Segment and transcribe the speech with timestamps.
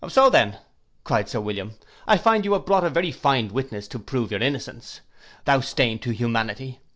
[0.03, 0.57] '—'So then,'
[1.03, 1.75] cried Sir William,
[2.07, 5.01] 'I find you have brought a very fine witness to prove your innocence:
[5.45, 6.79] thou stain to humanity!